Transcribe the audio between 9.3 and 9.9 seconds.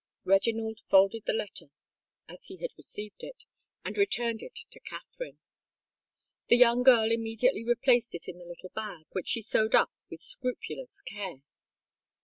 sewed